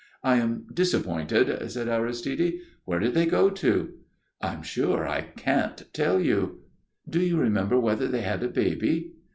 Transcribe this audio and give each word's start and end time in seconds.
"I 0.23 0.37
am 0.37 0.65
disappointed," 0.73 1.69
said 1.69 1.87
Aristide. 1.87 2.55
"Where 2.85 2.97
did 2.97 3.13
they 3.13 3.27
go 3.27 3.51
to?" 3.51 3.89
"I'm 4.41 4.63
sure 4.63 5.07
I 5.07 5.21
can't 5.21 5.83
tell 5.93 6.19
you." 6.19 6.61
"Do 7.07 7.19
you 7.19 7.37
remember 7.37 7.79
whether 7.79 8.07
they 8.07 8.21
had 8.21 8.41
a 8.41 8.47
baby?" 8.49 9.11